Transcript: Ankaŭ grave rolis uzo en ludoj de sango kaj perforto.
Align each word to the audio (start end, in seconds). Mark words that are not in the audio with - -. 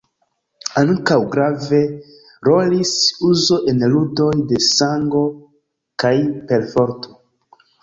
Ankaŭ 0.81 1.17
grave 1.35 1.81
rolis 2.47 2.95
uzo 3.29 3.59
en 3.73 3.85
ludoj 3.93 4.33
de 4.53 4.63
sango 4.71 5.23
kaj 6.05 6.17
perforto. 6.53 7.17